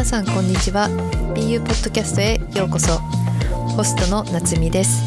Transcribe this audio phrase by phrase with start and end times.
[0.00, 0.88] 皆さんこんにちは。
[1.34, 2.96] BU ポッドキャストへようこそ。
[3.76, 5.02] ホストの夏美です。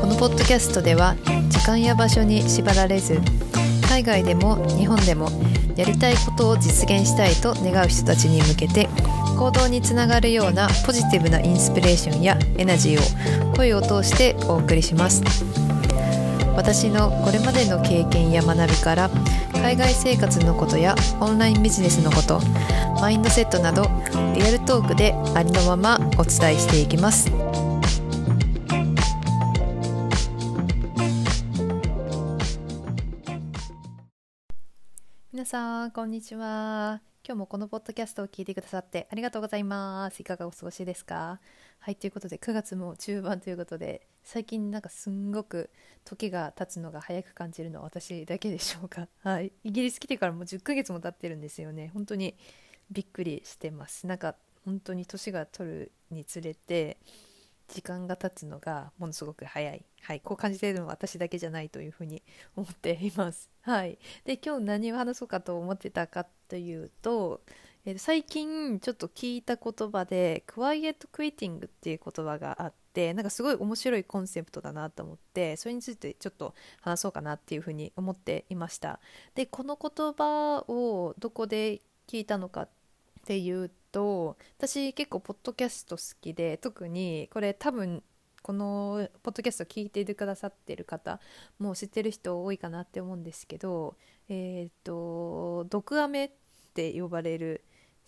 [0.00, 1.16] このポッドキャストでは
[1.48, 3.18] 時間や場所に縛られず
[3.88, 5.30] 海外でも日本でも
[5.74, 8.88] やりたいことを実現したいと願う人たちに向けて
[9.36, 15.24] 行動につながるようなポジティブなインスピレーションやエナジーを声を通してお送りします。
[16.56, 19.10] 私のこれまでの経験や学びから
[19.54, 22.40] 海外生活のことやオンラインビジネスのこと
[23.00, 23.84] マインドセットなど
[24.34, 27.30] リアルトークでありのままお伝えしていきます。
[35.32, 37.02] 皆さんこんにちは。
[37.26, 40.20] 今日もこのポッドキャストを聞いてくださってありがとうございます。
[40.20, 41.40] いかがお過ごしですか？
[41.84, 45.68] はいということで9月も中盤ということで最近なんかすんごく
[46.06, 49.06] 時が経つのが早く感じるのは私だけでしょうか。
[49.20, 49.52] はい。
[49.64, 51.90] イギリス来てからもう10ヶ月も経ってるんですよね。
[51.92, 52.38] 本当に
[52.90, 54.06] びっくりしてます。
[54.06, 56.96] なんか本当に年が取るにつれて
[57.68, 62.22] 時間が経つのがものすごく早い、はい、こう感じているのは私だけじゃないというふうに
[62.56, 63.50] 思っています。
[63.60, 67.42] はい、で今日何を話そうかと思ってたかというと、
[67.86, 79.00] えー、最近ちょっと聞いた言葉でクワイエットクイティングっていう言葉があってなんかすごい面白いコンセプトだなと思ってそれについてちょっと話そうかなっていうふうに思っていました。
[79.34, 82.68] でこの言葉をどこで聞いたのかっ
[83.26, 88.02] ていうと私結構ポッドキャスト好きで特にこれ多分
[88.42, 91.20] このポッドキャスト聞いてくださってる方
[91.58, 93.96] もう知ってる人多いかなって思うんですけど
[94.28, 96.30] えっ、ー、と毒アメっ
[96.74, 97.64] て呼ばれる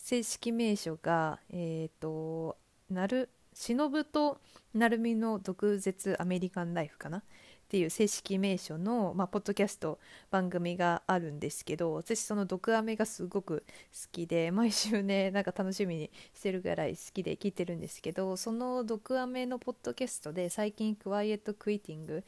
[0.07, 2.57] 正式名称がえっ、ー、と
[2.89, 4.39] なる忍と
[4.73, 7.19] 成海の毒舌アメリカンライフかな？
[7.19, 7.23] っ
[7.69, 9.99] ていう正式名称の、まあ、ポッドキャスト
[10.31, 22.23] 番組があるんですけど私その「毒アメ」がすごく好きで毎週ねなんか楽しみにしてるぐらい好きで聞いてるんですけどその「毒アメ」のポッドキャストで最近クワイエットクイティング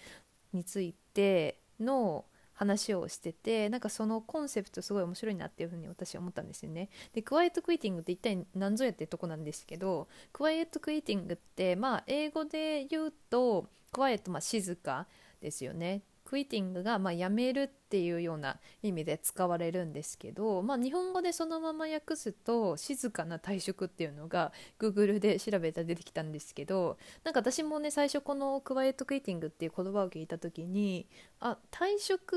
[0.53, 2.25] についての
[2.59, 6.89] 話をしててなんかそのコンセプトすごい面白いなっていうふうに私は思ったんですよね。
[7.13, 15.07] でクワイエットクイーティングって一体何ぞやってとこなんですけどクワイエットクイーティングってまあ英語で言うとクワイエットまあ静か
[15.41, 16.03] ですよね。
[16.29, 31.09] クイティングがまあやめるっていうような意味で使われるんですけど、まあ、日本語でそのまま訳すと静かな退職っていうのが Google で調べたら出てきたんですけどなんか私もね最初このクワイエットクイティングっていう言葉を聞いた時に
[31.41, 32.37] あ退職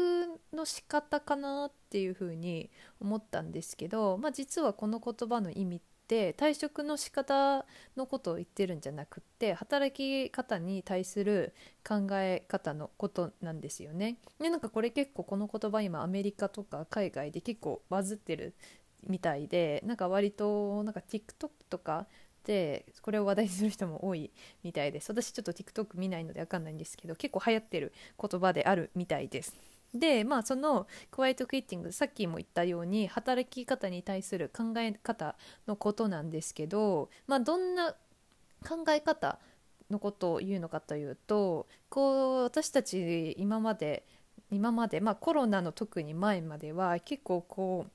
[0.53, 2.71] の仕方かなっていうふうに
[3.01, 5.90] 思ったんですけど、まあ、実はこの言葉の意味って
[6.37, 11.53] 退職の仕方のことを言ってるんじゃなくって働き方に対する
[11.87, 14.17] 考え方のことなんですよね。
[14.39, 18.53] でなんかこれ結構この言葉今アメリカとか海外で結構バズってる
[19.07, 22.07] みたいでなんか割となんか TikTok とか
[22.43, 24.31] でこれを話題にする人も多い
[24.63, 35.35] みたいです私ちょっと TikTok 見ないので分かんないんですけど結構流行ってる言葉であるみたいですでまあそのクワイトクイッティングさっきも言ったように働き方に対する考え方
[35.67, 37.93] のことなんですけど、まあ、どんな
[38.67, 39.39] 考え方
[39.89, 44.05] のことを言うのかというとこう私たち今まで
[44.49, 47.91] 今まで、まあ、コロナの特に前までは結構こう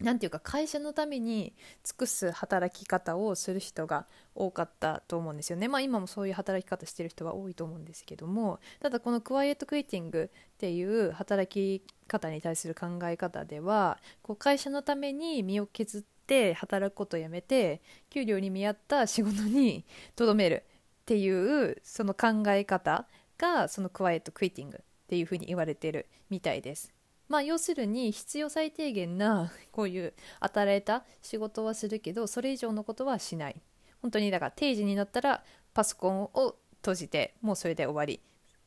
[0.00, 5.68] 何て言うか会社のために尽くす働き方をする人が多かったと思うんですよね。
[5.68, 19.84] まあ今もそういう働き方してる人は多いと思うんですけどもただこのクワイエットクイティングっていう働き方に対する考え方ではこう会社のために身を削って働くことをやめて給料に見合った仕事に
[20.16, 20.64] とどめる
[21.02, 23.06] っていうその考え方
[23.36, 26.92] がそのクワイエットクイティングっていうふうに言われてるみたいです。
[27.30, 33.62] まあ、要するに必要最低限なこういう与えた仕事はするけどそれ以上のことはしない。
[34.02, 38.20] 本当にだから定時になったらパソコンを閉じてもうそれで終わり。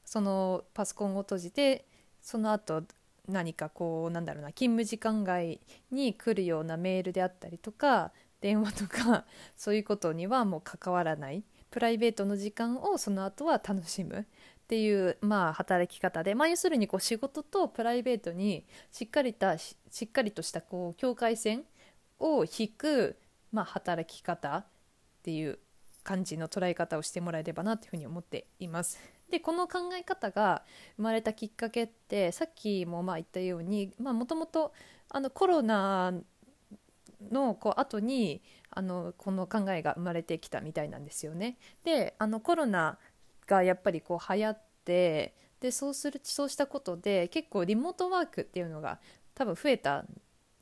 [0.06, 1.86] そのパソコンを閉じて
[2.22, 2.84] その後
[3.28, 5.60] 何かこうなんだろうな勤務時間外
[5.92, 9.26] に来るようなメールであったりとか電話とか
[9.58, 11.44] そういうことにはもう関わらない。
[11.70, 14.26] プライベートの時間をその後は楽しむ。
[14.64, 19.76] っていう、まあ、働き方で、まあ、要するにこう仕事とプライベートにしっかりたし
[20.06, 21.64] っかりとしたこう境界線
[22.20, 23.18] を引く、
[23.52, 24.66] まあ、働き方っ
[25.24, 25.60] ていう
[26.04, 29.00] 感じの捉え方をしてもらえればなというふうに思っています。
[29.30, 30.64] でこの考え方が
[30.96, 34.74] 生まれたきっかけってさっきもまあ言ったようにもともと
[35.34, 36.14] コロナ
[37.32, 41.58] のこう後にあのこの考えが生まれてきたみたいなんですよね。
[41.84, 42.98] であのコロナ
[43.48, 49.00] がやっぱりこう流行ってでそうするそうしたことで結構リモートワークっていうのが
[49.34, 50.06] 多分増えた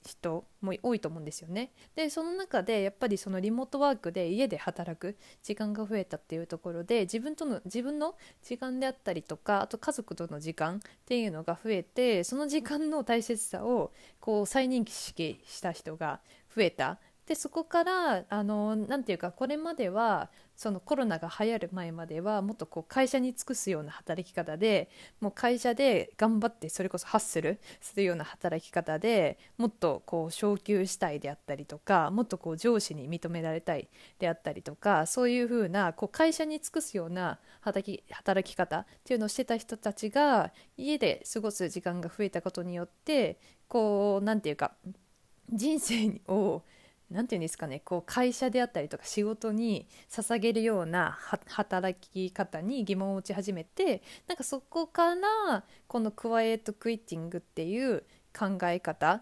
[0.05, 1.71] 人も多いと思うんですよね。
[1.95, 16.19] でその中でやっぱりそのリモートワークで家で働く時間が増えたっていうところで自分との自分の時間であったりとかあと家族との時間っていうのが増えてその時間の大切さをこう再認識した人が
[16.55, 16.99] 増えた
[17.31, 24.89] でそこからあのなんていうかこれまではそのコロナが流行る前まではもっとこう会社に尽くすような働き方で
[25.21, 33.87] もう会社で頑張ってそれこそハッスルするような働き方でもっとこう昇給したいであったりとかもっとこう上司に認められたい
[34.19, 43.39] であったりとかそういうふうなこう会社に尽くすような働き働き方っていうのをしてた人たちが家で過ごす時間が増えたことによって
[43.69, 44.73] こう何て言うか
[45.49, 46.63] 人生を
[47.11, 51.17] 何て言うんですかねこう会社であったりとか仕事に捧げるような
[51.47, 58.03] 働き方に疑問を持ち始めてなんかそこからこのクワイエットクイッティングっていう
[58.37, 59.21] 考え方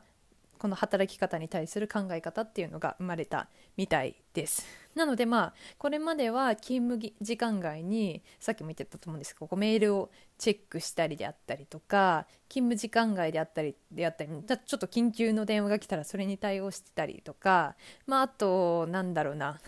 [0.60, 3.48] この働き方に対する考え方っていうのが生まれた
[3.78, 4.68] みたいです。
[4.94, 17.76] なのでまあこれまでは勤務時間外にさっきも言ってたと思うんですけどメールをチェックしたりであったりとか勤務時間外であったりであったりちょっと緊急の電話が来たらそれに対応してたりとか
[18.06, 19.62] まああとなんだろうな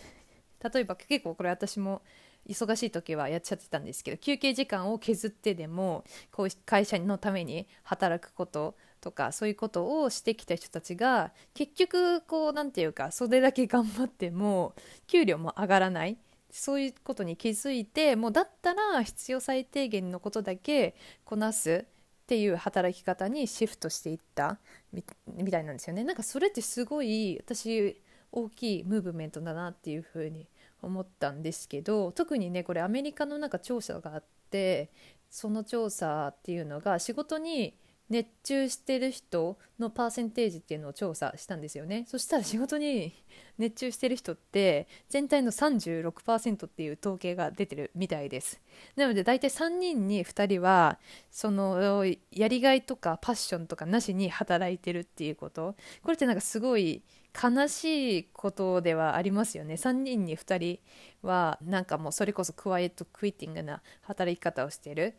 [0.73, 2.01] 例えば結構これ私も
[2.47, 14.73] 忙しい時はやっちゃってたんですけど休憩時間を削ってでもこう会社のために働くこととかそういうことをしてきた人たちが結局こう何て言うかそれだけ頑張っても
[15.07, 16.17] 給料も上がらない。
[16.53, 24.59] そういうことに気づいてもうだったら必要最低限のことだけこなすっていう働き方にシフトしていった
[24.91, 26.03] みたいなんですよね。
[26.03, 28.01] なんかそれってすごい私
[28.31, 30.47] 大きいムーブメントだなっていうふうに
[30.81, 34.89] 思ったんですけど特にねこれアメリカのなんか調査があって
[35.29, 37.75] その調査っていうのが仕事に
[38.11, 42.03] 熱中してる人のパーセンテージっていうのを調査したんですよね。
[42.09, 43.13] そしたら仕事に
[43.57, 48.59] 熱中してる人って全体の36%っていう統計が出てるみたいです。
[48.97, 50.99] なので大体3人に2人は
[51.31, 55.75] そのやりがいとかパッションとかなしに働いてるっていうこと。
[56.03, 57.03] これってなんかすごい
[57.41, 59.75] 悲しいことではありますよね。
[59.75, 60.79] 3人に2人
[61.25, 65.15] はなんかもうそれこそクワイエットクイッティングな働き方をしてる、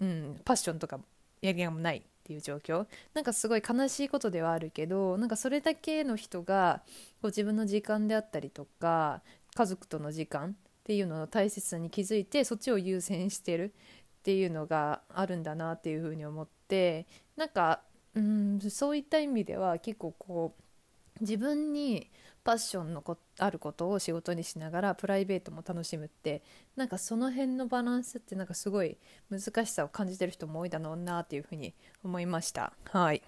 [0.00, 0.98] うん、パッションとか
[1.40, 2.02] やりがいもない。
[2.24, 2.86] っていう状況。
[3.12, 6.82] なんかすごい悲しいことではあるけどなんかそれだけの人が
[7.20, 9.20] こう自分の時間であったりとか
[9.54, 10.54] 家族との時間っ
[10.84, 13.74] ていうのの大切さに気づいてそっちを優先してる
[14.20, 17.06] っていうのがあるんだなっていうふうに思って
[17.36, 17.82] なんか
[18.14, 22.10] うんそういった意味では結構こう自分に
[22.44, 26.42] パッションのこあることを仕事にしながらプライベートも楽しむって
[26.76, 28.98] なんかその辺のバランスってなんかすごい
[29.30, 31.74] 難しさを感じてる人も多いだろうなっていうふうに
[32.04, 32.74] 思いました。
[32.90, 33.22] はい、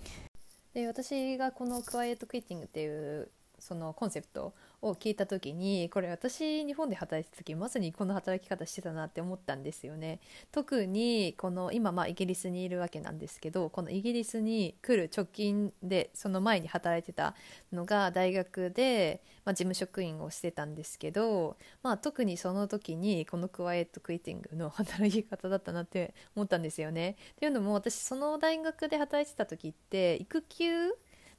[0.74, 4.52] で私がこのクワイエットクイッティングっていうそのコンセプト
[4.88, 10.20] を聞いた時にこれ私日本で働いてた時まさにこの働き方してたなって思ったんですよね。
[10.52, 17.34] 特にこの今まあイギリスにいるわけなんですけどこのイギリスに来る直近でその前に働いてた
[17.72, 27.16] のが大学で、まあ、事務職員をしてたんですけど、まあ、特にその時にこのクワイエットクイッティングの働き方だったなって思ったんですよね。
[27.32, 30.92] っていうのも私その大学で働いてた時って育休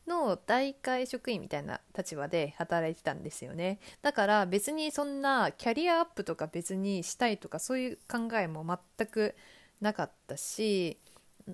[0.08, 3.80] の大会職員みたいな立場で働いてたんですよね。
[4.02, 8.66] だから別にそんなキャリアアップとか別にしたいとかそういう考えも
[8.98, 9.36] 全く
[9.82, 10.98] なかったし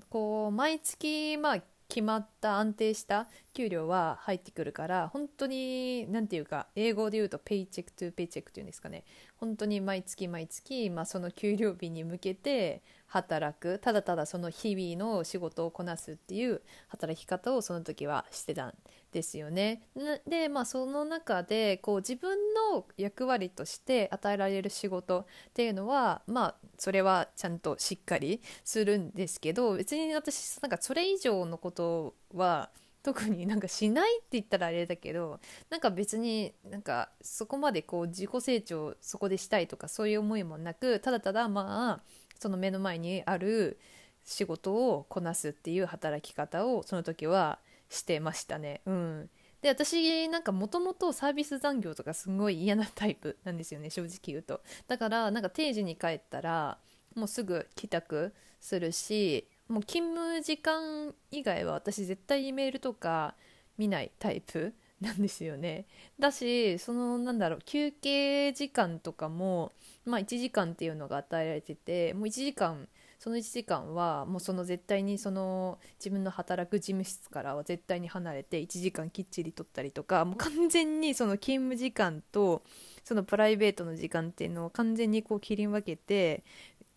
[0.09, 9.03] こう毎月まあ決まった安定した給料は入ってくるから本当に何て言うか英語で言うと paycheck to paycheck っていうんですかね。
[9.43, 18.73] 本当に毎月毎月、まあ、その給料日に向けて働くただただその日々の仕事をこなすっていう働き方をその時はしてたん
[19.11, 19.83] ですよね。
[20.25, 22.37] でまあその中でこう自分
[22.71, 32.69] の役割として与えられる仕事っていうのはまあそれはちゃんとしっかりするんですけど別に私なんかそれ以上のことは
[33.03, 42.03] 特になんかしないって言ったらあれだけどなんか別になんかそこまでこう自己成長そこでしたいとかそういう思いもなくただただまあ
[42.39, 43.77] その目の前にある
[44.23, 48.81] 仕事をこなすっていう働き方をその時はしてましたね。
[48.85, 49.29] うん、
[49.61, 54.61] で私なんかもともとサービス残業とかすごい嫌なタイプなんですよね正直言うと。
[54.87, 56.77] だからなんか定時に帰ったら
[57.15, 63.35] もうすぐ帰宅するしもう勤務時間以外は私絶対メールとか
[63.77, 65.85] 見ないタイプなんですよね。
[66.19, 69.71] だしそのなんだろう休憩時間とかも、
[70.05, 72.87] まあ、1時間っていうのが与えられててもう1時間
[73.19, 82.63] その1時間はもうその絶対にその自分の働く事務室からは絶対に離れて1時間きっちり取ったりとかもう完全にその勤務時間と
[83.03, 86.43] そのプライベートの時間っていうのを完全にこう切り分けて、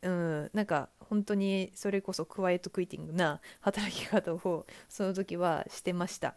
[0.02, 6.34] うん、なんか本当にそれこそクワイエットクイティングな働き方をその時はしてました。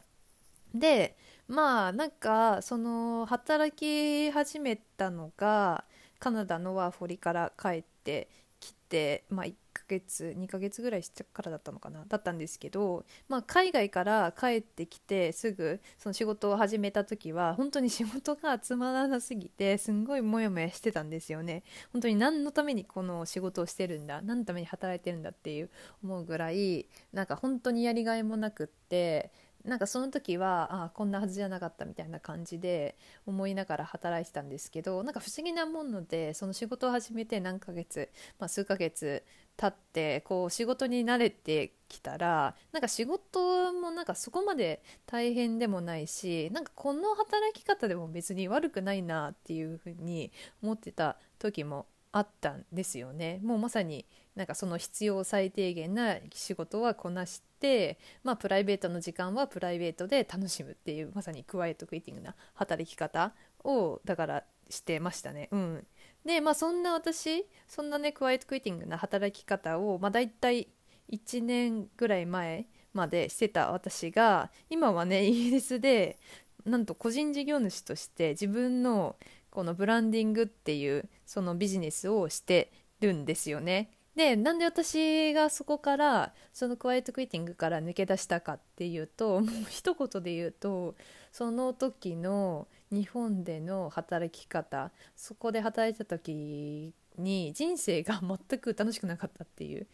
[0.74, 5.84] でまあなんかその働き始めたのが
[6.20, 21.64] カナダのワーホリから帰ってきて、まあ、1ヶ月2ヶ月ぐらいしてからだったのかなだったんですけど、まあ、海外から帰ってきてすぐその仕事を始めた時は本当に仕事がつまらなすぎてすんごいモヤモヤしてたんですよね。
[21.92, 25.70] 本当に何のためにこの仕事をしてるんだ何のために働いてるんだっていう
[26.04, 29.32] 思うぐらいなんか本当にやりがいもなくって
[29.66, 39.24] なんかその時はあこんなはずじゃなかったみたいな感じで思いながら働いてたんですけどなんか不思議なものでその仕事を始めて何ヶ月、まあ、数ヶ月
[39.58, 50.32] 経ってこう仕事に慣れてきたらなんか仕事もなんかそこまで大変でもないしなんかこの働き方でも別に悪くないなっていうふうに
[50.64, 53.40] 思ってた時もあったんですよね。
[53.44, 65.50] もうまさになんかその必要最低限な仕事はこなして、まあ、プライベートの時間はプライベートで楽しむっていうまさにクワイエットクイティングな働き方をだからしてましたね。
[65.52, 65.88] うん、
[66.26, 70.70] でまあそんな私そんなねクワイエットクイティングな働き方を、まあ、大体
[71.12, 76.18] 1年ぐらい前までしてた私が今はねイギリスで
[76.66, 79.16] なんと個人事業主として自分の
[79.50, 83.92] このブランディングっていうそのビジネスをしてるんですよね。
[84.16, 90.96] でなんで私がそこからそのクワイエットクイティングから抜け出したかっていうともう 一言で言うと
[91.32, 99.88] その時の日本での働き方そこで働いた時に人生が全く楽しくなかったっていう、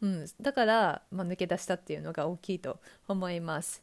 [0.00, 2.78] うん、だから、まあ、抜け出したっていうのが大きいと
[3.08, 3.82] 思います。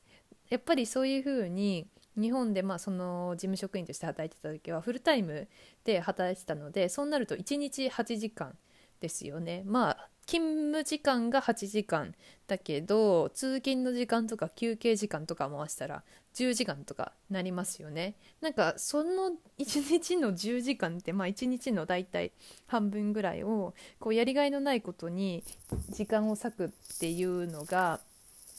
[0.49, 1.87] やっぱりそういうふうに
[2.17, 5.47] 日本でまあその事務職員として働いてた時はフルタイム
[5.83, 8.55] で働いてたのでそうなると1日8時間
[8.99, 9.63] ですよね。
[9.65, 12.13] まあ勤務時間が8時間
[12.45, 16.03] だけど通勤の時間とか休憩時間とか回したら
[16.35, 18.13] 10時間とかなりますよね。
[18.39, 22.31] なんかその1日の10時間ってまあ1日の大体
[22.67, 25.43] 半分ぐらいをこうやりがいのないことに
[25.89, 27.99] 時間を割くっていうのが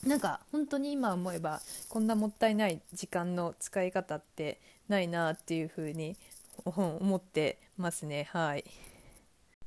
[0.07, 6.17] なんか本当に今思えばこんなもったいない時間の使い方ってないなっていうふうに
[6.65, 8.65] 思ってますねはい。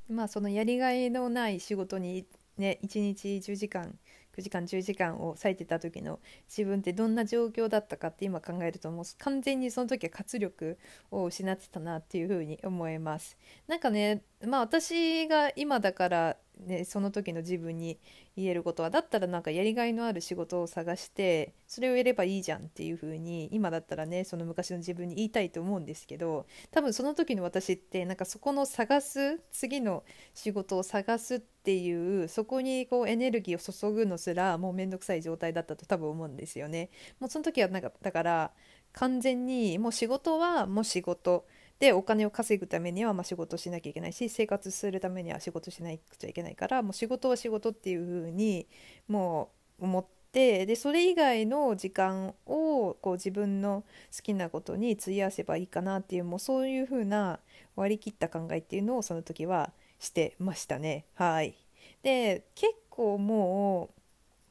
[0.10, 2.25] まあそのやりがいのない仕事に
[2.58, 3.98] ね1日10時間
[4.36, 10.78] 9時間10時間を割いてた時の自分ってどんな状況だったかって今考えるともう完全にその時は活力
[11.12, 13.38] を失ってたなっていうふうに思います
[13.68, 18.00] なんかねまあ私が今だからね、その時の自分に
[18.36, 30.03] 言えることはだったらなんかやりがいのある仕事を探してそれをやればいいじゃんっていう風に今だったらねその昔の自分に言いたいと思うんですけど多分その時の私ってなんかそこの探す次の
[30.34, 36.89] 仕事を探すっていうそこにこうエネルギーを注ぐのすらもうめんどくさい状態だったと多分思うんですよね。
[37.20, 38.51] もうその時はなんかだから
[38.93, 41.46] 完全にもう仕事はもう仕事
[41.84, 48.68] でお金を稼ぐためにはま仕事しなきゃいけないし生活するためには仕事しなくちゃいけないからもう仕事は仕事っていう風に
[49.10, 49.50] も
[49.82, 53.84] う思ってでそれ以外の時間をこう自分の
[54.16, 57.42] 好きなことに費やせばいいかなっていうもうそういう風な
[57.75, 61.04] 割り切った考えっていうのをその時はしてましたね。
[61.16, 61.54] はい。
[62.02, 64.02] で結構もう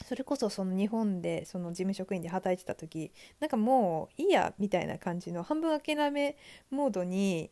[0.03, 6.37] それこそその日本でその事務職員で働いてた時なんかもういいやみたいな感じの半分諦め
[6.71, 7.51] モードに、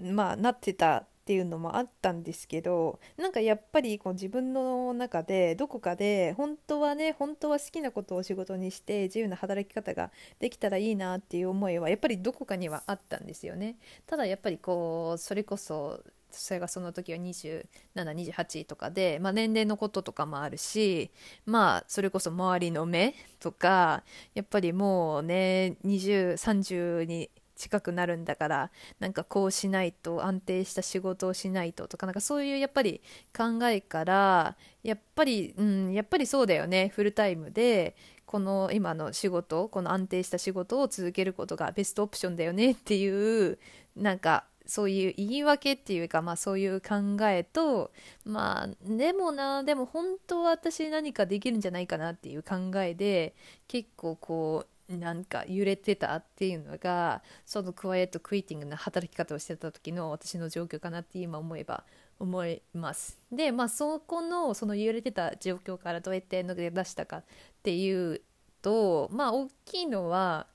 [0.00, 13.76] まあ、なってたっていうのもあったんですけどなんかやっぱりこう自分の中でどこかで本当はね本当は好きなことを仕事にして自由な働き方ができたらいいなっていう思いはやっぱりどこかにはあったんですよね。
[14.06, 16.02] ただやっぱりこうそれこそ
[16.38, 21.10] それがその時は2728とかで、まあ、年齢のこととかもあるし
[21.46, 24.02] まあそれこそ周りの目とか
[24.34, 28.70] やっぱりもうね2030に近くなるんだから
[29.00, 33.02] なんかこうしないと安定した仕事をしないととかなんかそういうやっぱり
[33.36, 37.94] 考えからやっぱりうんやっぱりそうだよねフルタイムで
[38.24, 43.58] この今の仕事この安定した仕事を続けることがベストオプションだよねっていう
[43.94, 47.90] なんかそういう言い訳っていうか、まあ、そういう考えと
[48.24, 53.34] まあでもなでも本当は私何かできるんじゃないかなっていう考えで
[53.66, 61.82] 結構こうなんか揺れてたっていうのがそのクワイエットクイーティングな働き方をしてた時の私の状況かなって今思えば
[62.20, 63.18] 思います。
[63.32, 67.24] でまあそこのその揺れてた状況からどうやって抜け出したかっ
[67.64, 68.20] ていう
[68.62, 70.46] とまあ大きいのは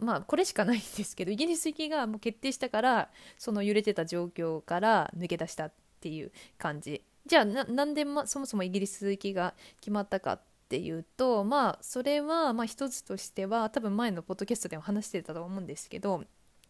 [0.00, 7.02] まあこれしかないんですけどイギリス行きがもう決定したからその揺れてた状況から抜け出したっていう感じ。
[7.26, 16.24] じゃあなんで、ま、そもそもイギリス行きが決まったかっていうとまあそれはまあ一つとしては多分前のポッドキャストでも話してたと思うんですけど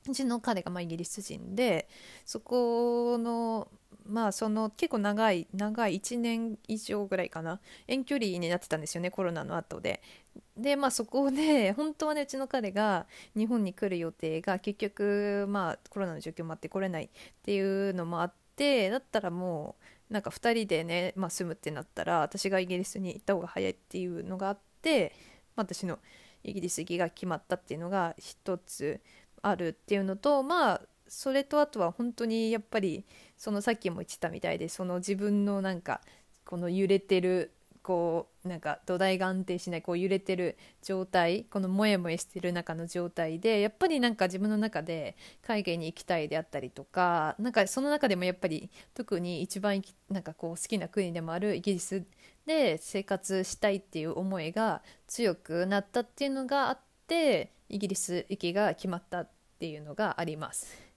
[0.09, 1.89] うちの彼がまイギリス人で
[2.25, 3.69] そこの
[4.07, 10.03] まあその結構長い長い1年以上ぐらいかな遠距離になってたんですよねコロナの後で。
[10.57, 17.09] でまあそこで本当はねうちの彼が日本に来る予定が結局まあコロナの状況もあって来れないっ
[17.43, 19.77] ていうのもあってだったらも
[20.11, 25.13] うなんか2人でね、まあ、住むってなったら私がイギリスに行った方が早いっていうのがあって、
[25.55, 25.99] まあ私の
[26.45, 29.01] イギリス行きが決まったっていうのが一つ。
[29.43, 33.05] あるっていうのとまあそれとあとは本当にやっぱり
[33.37, 36.01] そのさっきも言ってたみたいでその自分のなんか
[36.45, 37.53] この揺れてる
[37.89, 52.05] こうなんか土台が安定しないこう揺れてる状態このモヤモヤしてる中の状態でやっぱりなんか自分の中で海外に行きたいであったりとかなんかその中でもやっぱり特に一番なんかこう好きな国でもあるイギリス
[52.45, 56.79] で生活したいっていう思いが強くなったっていうのがあっ
[57.09, 60.89] てイギリス行きが決まったっていうのがあります。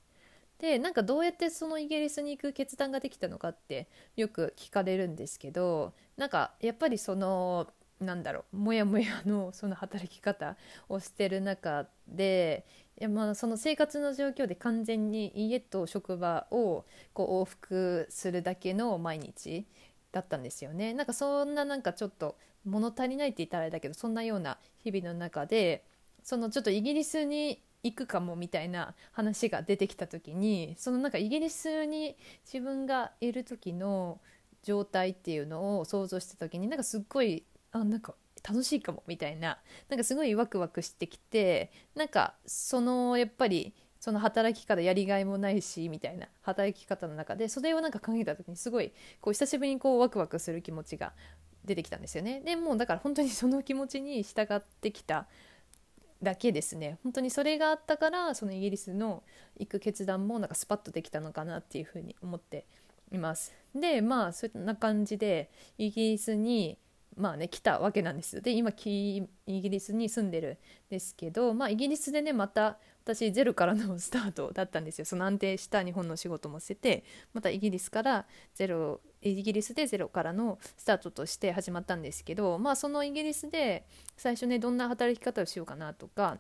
[0.60, 7.68] でなんかどうやってそのイギリスに行く決断ができたのかってよく聞かれるんですけどなんかやっぱりその
[8.00, 10.56] なんだろうモヤモヤのその働き方
[10.88, 12.66] をしてる中で
[13.00, 19.66] いやまあその生活の状況で完全に家と職場をこう往復するだけの毎日
[20.12, 25.84] だったんですよねなんかそんななんかちょっと物足りないって言ったらあれだけどそんなような日々の中で
[26.24, 34.20] そのちょっとイギリスに行くかもみたいな話が出てきた時にそのなんかイギリスに自分がいる時の
[34.64, 38.14] 状態っていうのを想像した時になんかすっごいあなんか
[38.48, 39.60] 楽しいかもみたいな
[39.90, 51.14] なんかすごいワクワクしてきてなんかそのやっぱりその働き方やりがいもないしみたいな働き方の中でそれをなんか考えた時にすごいこう久しぶりにこうワクワクする気持ちが
[51.66, 52.42] 出てきたんですよね。
[52.42, 55.28] でもうだから本当にその気持ちに従ってきた
[56.22, 57.00] だけですね。
[57.04, 59.24] 本当にそれがあったからそのイギリスの
[59.58, 62.66] 行く決断もなんかスパッとできたのかなっていうふうに思って
[63.12, 63.54] います。
[63.74, 66.78] でまあそんな感じでイギリスに
[67.18, 68.36] まあね来たわけなんです。
[68.36, 70.58] よで今イギリスに住んでるん
[70.90, 83.86] ですけどまあイギリスでねまた私ゼロからのスタートだったんですよその安定した日本の仕事もしててまたイギリスからゼロイギリスでゼロからのスタートとして始まったんですけどまあそのイギリスで
[84.18, 86.40] 最初ねどんな働き方をしようかなとか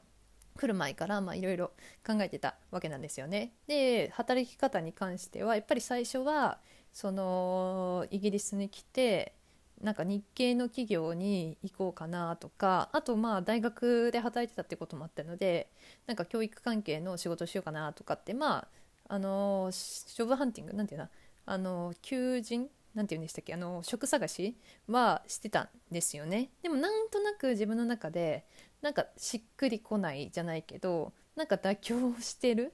[0.58, 1.72] 来る前からいろいろ
[2.06, 3.54] 考えてたわけなんですよね。
[3.68, 6.60] で働き方に関してはやっぱり最初は
[6.92, 9.34] そのイギリスに来て
[9.82, 15.70] なんか日系の企業に行こうかなとかあとまあ大学で働いてたってこともあったので
[16.08, 18.68] なんか教育関係の仕事しようかなとかってまあ
[19.14, 21.08] あのジョブハンティングなんていうの
[21.46, 24.56] あの求人なんて言うんでしたっけあの職探し
[24.88, 26.50] はしてたんですよね。
[26.62, 28.46] でもなんとなく自分の中で
[28.82, 32.74] なんかしっくりこないじゃないけどなんか妥協してる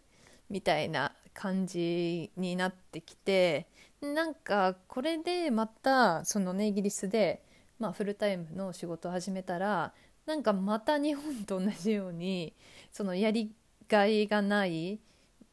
[0.50, 3.68] みたいな感じになってきて
[4.02, 7.44] なんかこれでまたそのねイギリスで、
[7.80, 9.94] まあ、フルタイムの仕事を始めたら
[10.26, 12.54] なんかまた日本と同じように
[12.92, 13.52] そのやり
[13.88, 15.00] がいがない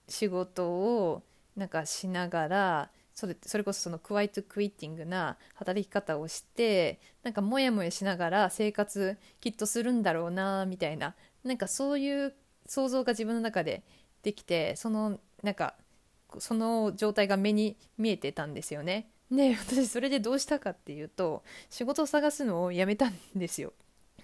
[0.09, 1.23] 仕事を
[1.57, 12.35] なんかしながらそれそれこそそのクワイトクイッティングな働き方をしてなんかモヤモヤしながら生活きっとするんだろうなみたいななんかそういう
[12.67, 13.85] 想像が自分の中で
[14.23, 15.77] できてそのなんか
[16.39, 19.09] その状態が目に見えてたんですよね。
[19.31, 23.73] で私それでどうしたかっていうと仕事を探すのをやめたんですよ。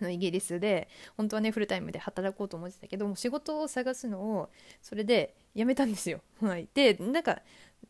[0.00, 4.50] の イギリスで本当はねフルタイムで働こうと思ってたけども仕事を探すのを
[4.82, 6.20] それでやめたんですよ。
[6.40, 7.42] はい、でなんか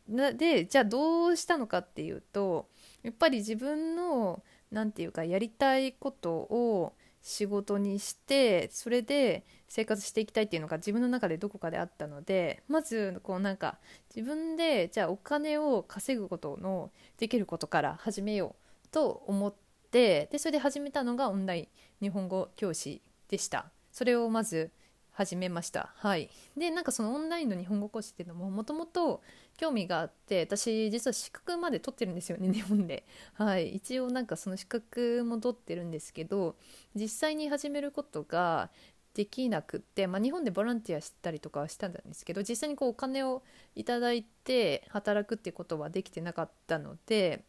[0.08, 2.68] でじゃあどうしたのかっていうと
[3.02, 13.78] やっぱり自分の何て言うかやりたいことを仕事にしてそれで生活していきたいっていうのが自分の中でどこかであったのでまずこうなんか
[14.14, 19.54] 自分でじゃあお金を稼ぐことのできることから始めようと思っ
[19.90, 21.68] てでそれで始めたのがオンライン
[22.00, 23.70] 日本語教師でした。
[23.92, 24.70] それをまず
[25.12, 25.92] 始めました。
[25.96, 26.30] はい。
[26.56, 29.22] でなんかそのオンラインの日本語講師っていうのももともと
[29.60, 33.04] 興味があって私実は資格まで取ってるんですよね 日本で。
[33.34, 33.74] はい。
[33.74, 36.56] 一応なんかその資格も取ってるんですけど
[36.94, 38.70] 実際に始めることが
[39.12, 43.42] できなくって、まあ、日本でボランティアしたりとかはしたんですけど実際にこうお金を
[43.74, 47.44] いただいて働くってことはできてなかったので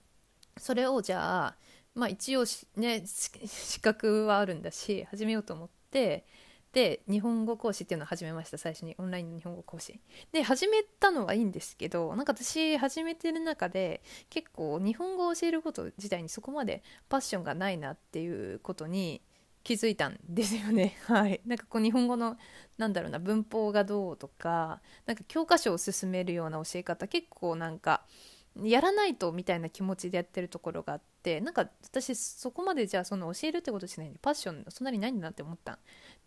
[0.57, 1.55] それをじゃあ
[1.95, 2.43] まあ一応
[2.75, 6.25] ね 資格はあるんだし始めようと思って
[6.73, 9.99] で日本語講師っていうのを始めました最初にオンラインの日本語講師
[10.31, 19.21] で始めたのはいいんですけどなんか私始めてる中で結構日本語を教えること自体にそこまでパッションがないなっていうことに
[19.63, 20.97] 気づいたんですよね。
[21.05, 21.41] はい。
[21.45, 22.37] なんかこう日本語の
[22.77, 28.03] なんだろうな文法がどうとか、なんか教科書を進めるような教え方結構なんか
[28.55, 35.77] やらないとみたいな気持ちでやってるところがあって、なんか私そこまでじゃあその教えるってことしないんでパッションそんなにないんだなって思ったん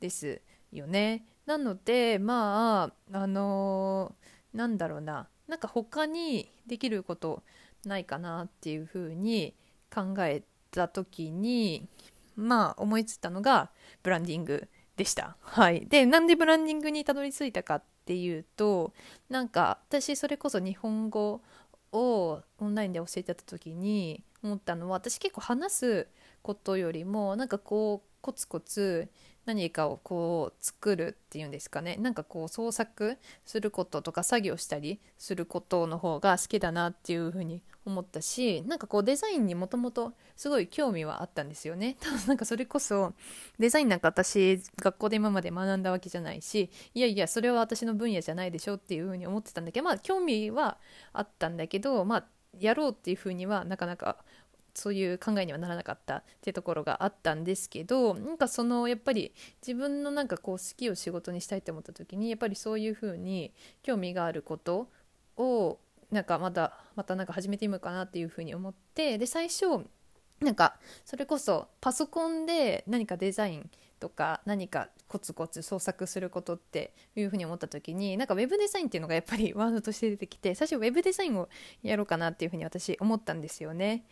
[0.01, 0.41] です
[0.73, 1.25] よね。
[1.47, 7.43] なのでまああのー、なんだろうななんか他にできること
[7.85, 9.55] ないかなっていうふうに
[9.95, 11.87] 考えた時に
[12.37, 13.71] まあ思いついたのが
[14.03, 15.37] ブランディングでした。
[15.41, 18.93] はい、でなんでブランディングにたどり着いたかっていうと
[19.29, 21.43] なんか私それこそ日本語
[21.93, 26.09] をオンラインで教えてた時に思ったのは私結構話す
[26.43, 29.09] ことよりもなんかこうコツコツ
[29.47, 31.97] 何かをこう作るっていうんですかね。
[31.97, 41.97] なんかこう創作することとか作業したりすることの方が好きだなっていうふうに思ったしなんかこうデザインにもともとすごい興味はあったんですよね。
[42.01, 43.13] ただなんかそれこそ
[43.59, 50.79] デザインなんか私学校で今まで学んだわけじゃないしいやいやそれは私の分野じゃないでしょっていうふうに思ってたんだけどまあ興味は
[51.13, 52.29] あったんだけどまあ
[52.59, 54.25] やろうっていうふうにはなかなか
[54.75, 59.33] そういう考えにはならなかったっていうところがあったんですけどなんかそのやっぱり
[59.67, 64.89] 自分のなんかこう好きを仕事にしたいって思った時にやっぱりそういうふうに興味があること
[65.37, 65.79] を
[66.11, 69.85] なんかまたまたなんか始めてみようかなっていうふうに思ってで最初
[70.41, 81.49] なんかそれこそパソコンで何かデザインとか何かコツコツ創作することっていうふうに思った時になんかウェブデザインっていうのがやっぱりワードとして出てきて最初ウェブデザインを
[81.83, 84.05] やろうかなっていうふうに私思ったんですよね。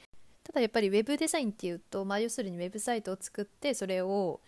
[0.44, 4.40] ただやっぱりウェブデザインっていうと、まあ、要するにウェブサイトを作ってそれを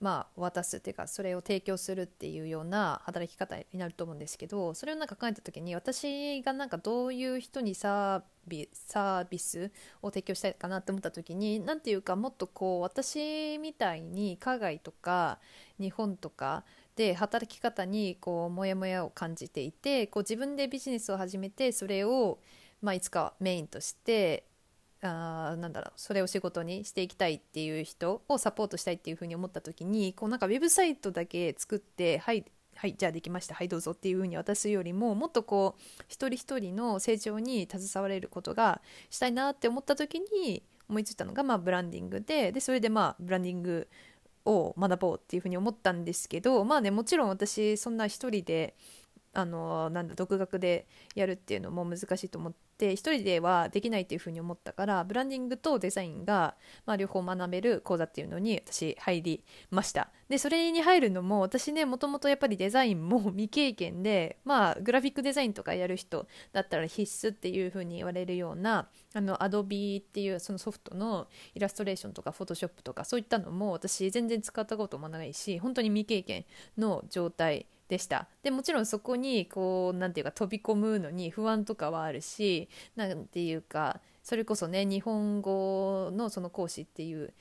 [0.00, 9.70] まあ渡すっていうかそれを提供するっていうような働き方になると思うんですけどそれをなんか考えた時に私がなんかどういう人にサービサービス
[10.02, 15.38] を提供したいかなって思った時に何ていうかもっとこう私みたいに海外とか
[15.80, 16.64] 日本とか
[16.96, 22.38] で働き方にこうモヤモヤを感じていてこう自分でビジネスを始めてそれを
[22.84, 24.44] まあ、いつかメインとして
[25.06, 32.44] あなんだろうそれを仕事にしていきたいっていう人をサポートしたいっていうふうに思った時にこうなんかウェブサイトだけ作ってはい
[32.76, 43.88] はいじゃあできましたはいどうぞっていうふうに渡すよりももっとこう一人一人の成長に携われることがしたいなって思った時に思いついたのがまあブランディングででそれでまあブランディング
[44.46, 48.74] を学ぼうっていうふうに思ったんですけどまあねもちろん私そんな一人で
[49.34, 56.54] あのなんだ独学でやるっていうのも難しいと思って一人ではできないっていうふうに思ったからブランディングとデザインが、
[56.86, 60.10] まあ、両方学べる講座っていうのに私入りました。
[60.28, 76.44] でそれに入るのも私ねもともとやっぱりデザインも未経験でまあグラフィックデザインとかやる人だったら必須っていうふうに言われるようなあの Adobe っていうそのソフトのイラストレーションとか Photoshop とかそういったのも私全然使ったこともないし本当に未経験
[76.78, 78.26] の状態でした。
[78.42, 87.32] でもちろんそこにこう何て言うか飛び込むのに不安とかはあるし何て言うかそれこそね日本語のその講師っていう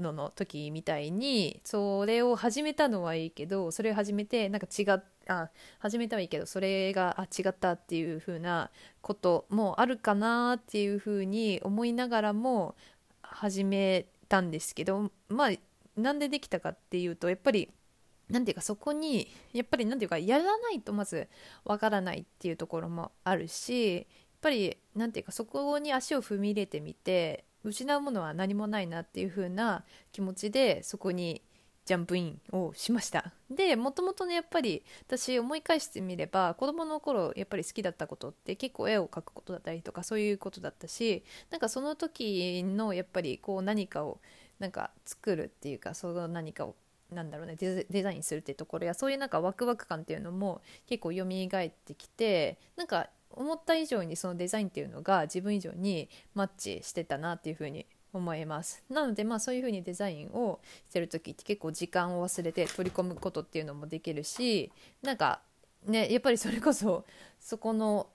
[0.00, 8.70] のの時みたいにそれを始めたのはいいけどそれを始めてなんか違っあ始めたはいいけどそれがあ違ったっていう風な
[9.02, 12.74] こともあるかなっていう風に思いながらも
[13.22, 15.50] 始めたんですけどまあ
[15.96, 17.70] なんでできたかっていうとやっぱり
[18.28, 21.28] 何ていうかそこにやっぱり何ていうかやらないとまず
[21.64, 24.04] わからないっていうところもあるしやっ
[24.40, 31.42] ぱり何ていうかそこに足を踏み入れてみて失うものは何もないなっていう風な気持ちでそこに
[31.84, 33.32] ジャンプインをしました。
[33.48, 44.20] でもともとねやっぱり私思い返してみれば子供の頃やっぱり好きだったことって結構絵を描くことだったりとかそういうことだったしなんかその時のやっぱりこう何かを
[44.58, 46.74] なんか作るっていうかその何かを
[47.12, 58.82] なんだろうねデザインするっていうところやそういうなんかワクワク感っていうのも結構蘇ってきてなんか思った以上にそのデザインっていうのが自分以上にマッチしてたなっていうふうに思います。
[58.88, 65.40] なのでまあそういうふうにデザインをしてる時って結構時間を忘れて取り込むことっていうのもできるしなんか
[65.84, 67.04] ねやっぱりそれこそ
[67.40, 68.08] そこの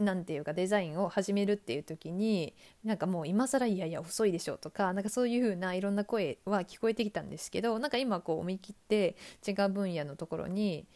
[0.00, 10.86] なんていうかデザインを始めるっていう時になんかもう今更いやいや遅いでしょとかなんかそういう風ないろんな声は聞こえてきたんですけどなんか今こう思い切って違う分野のところに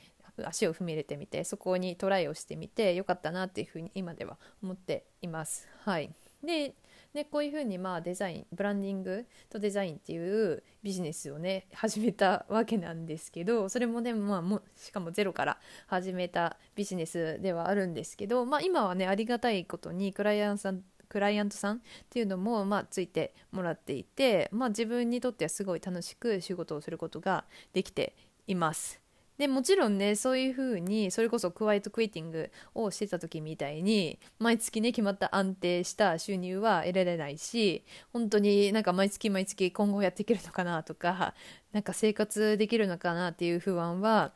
[0.42, 5.68] 足を踏み入れてみてそこにトライをしてみてよかったなっていうふうに今では思っています。
[5.82, 6.10] はい、
[6.42, 6.74] で
[7.14, 28.16] でこういうふうにまあデザインブランディングとデザインっていうビジネスをね始めたわけなんですけどそれもね、まあ、もしかもゼロから始めたビジネスではあるんですけど、まあ、今はねありがたいことにクライアントさんクライアントさんっていうのも、まあ、ついてもらっていて、まあ、自分にとってはすごい楽しく仕事をすることができて
[28.48, 29.03] います。
[29.38, 41.34] でもちろんねそういうふうにそれこそクワイトクイッティングをしてた時みたいに毎月ね決まった安定した収入は得られないし本当になんか毎月毎月今後やっていけるのかなとか
[41.72, 44.32] なんか生活できるのかなっていう不安は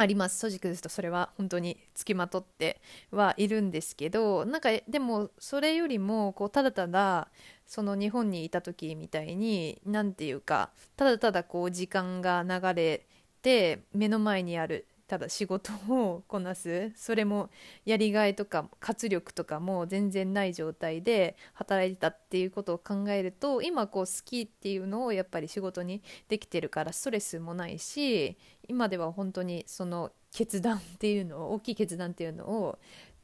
[0.00, 0.38] あります。
[0.38, 7.28] 正直ですとそれは本当につきまとってはいるんですけどなんかでもそれよりもこうただただ
[7.66, 13.06] その日本にいた時みたいに何て言うかただただこう時間が流れ
[13.40, 17.50] って目の前にあるただ仕事をこなすそれも
[17.84, 28.36] やりがいとか活力とかも全然ない状態で働いてたっていうことを考えると今こう好きっていうのをやっぱり仕事にできてるからストレスもないし
[28.68, 32.78] 今では本当にその決断っていうのを大きい決断っていうのを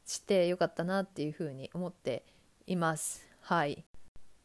[0.05, 2.23] してよかったなっていうふうに思って
[2.65, 3.25] います。
[3.39, 3.86] はい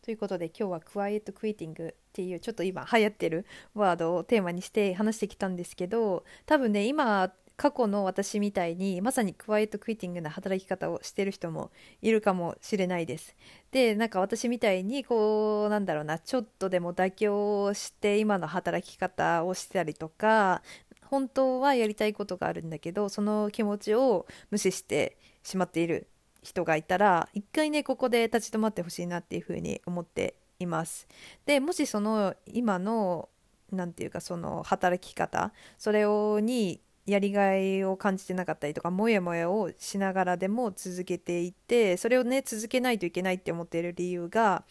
[0.02, 13.36] ということで今日はクワイエットクイティングっていうちょっと今流行ってるワードをテーマにして話してきたんですけど多分ね今過去の私みたいにまさにクワイエットクイティングな働き方をしてる人もいるかもしれないです。
[13.70, 20.62] でなんか私みたいにこうなんだろうなちょっとでも妥協して今の働き方をしたりとか
[21.04, 26.08] 本当はやりたいことがあるんだけどその気持ちを無視してしまっている
[26.42, 31.06] 人がいたら一回ねここで立ち止まってほしいなっていうふうに思っています。
[31.46, 33.28] でもしその今の
[33.70, 44.64] 何て言うかその働き方それをにやりがいを感じてなかったりとかモヤモヤをしながらでも続けていてそれをね続けないといけないって思っている理由が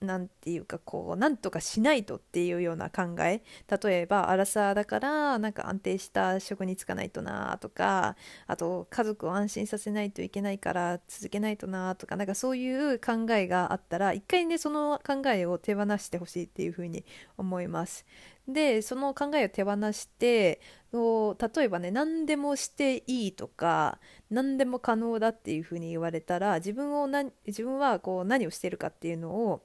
[0.00, 3.42] 何て言うかこうなんとかしないとっていうような考え
[3.82, 17.04] 例えばアラサーだからなんか安定した職に就かないとなとかあと家族を安心させないといけないから続けないとなとかなんかそういう考えがあったら一回ねその考えを手放してほしいっていうふうに
[17.36, 18.04] 思います。
[18.46, 20.60] でその考えを手放して
[20.92, 23.98] 例えばね何でもしていいとか
[24.30, 27.08] 何でも可能だっていうふうに言われたら自分を
[27.46, 29.62] 自分はこう何をしてるかっていうのを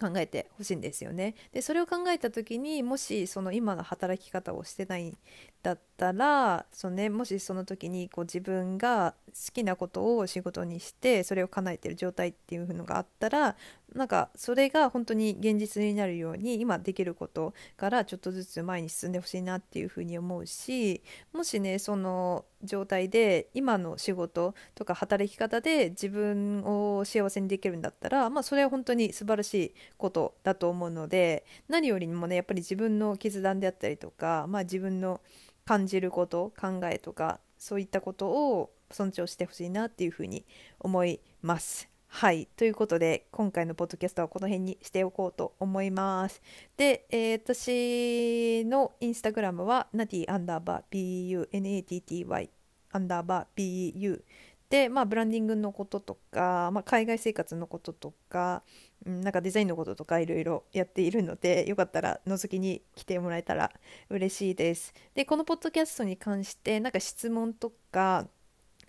[0.00, 1.34] 考えてほしいんですよね。
[1.52, 5.16] でそれを考えた時にもしその今の働き方をしてない
[5.64, 13.56] だったらその、ね、もしその時にこう自分が好きなことを仕事にしてそれを叶えてる状態っていうのがあったら
[13.94, 35.20] なんかそれが本当に現実になるように今できることからちょっとずつ前に進んでほしいなっていうふうに思うしもしねその状態で今の仕事とか働き方で自分を幸せにできるんだったら、まあ、それは本当に素晴らしいことだと思うので何よりもねやっぱり自分の決断であったりとか、まあ、自分の
[35.64, 40.44] 感じること考えとかそういったことを尊重してほしいなっていうふうに
[40.80, 41.88] 思います。
[42.06, 42.46] はい。
[42.56, 46.40] ということで、今回のポッドキャストはこの辺にしておこうと思います。
[46.76, 52.50] で、えー、私のインスタグラムは、ナティアンダーバー BU、NATTY
[52.92, 54.22] アンダーバー BU
[54.70, 58.62] で、まあ、ブランディングのこととか、まあ、海外生活のこととか、
[59.04, 63.70] なんかデザインのこととかいろいろやっているので、よかったら覗きに来てもらえたら
[64.10, 64.94] 嬉しいです。
[65.14, 68.26] で、このポッドキャストに関して、なんか質問とか、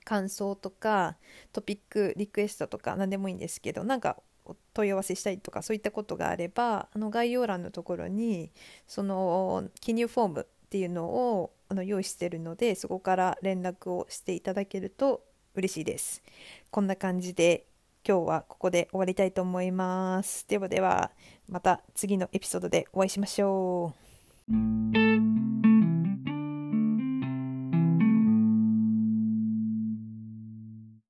[0.06, 1.18] 感想とか
[1.52, 4.18] トピックリクエストとか何でもいいんですけどなんか
[4.74, 8.52] 問い合わせしたりとかそういったことがあればあの概要欄のところに
[8.88, 15.24] その記入フォームっていうのをあの用意してるのでそこから連絡をしていただけると
[15.56, 16.22] 嬉しいです。
[16.70, 17.66] こんな感じで
[18.08, 20.48] 今日はここで終わりたいと思います。
[20.48, 21.12] ではでは
[21.50, 23.94] また次のエピソードでお会いしましょ
[24.48, 25.75] う。